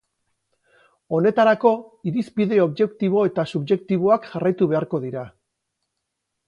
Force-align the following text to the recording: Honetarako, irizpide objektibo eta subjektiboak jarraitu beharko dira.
Honetarako, 1.17 1.73
irizpide 2.13 2.59
objektibo 2.65 3.27
eta 3.33 3.47
subjektiboak 3.53 4.27
jarraitu 4.35 4.71
beharko 4.75 5.03
dira. 5.07 5.29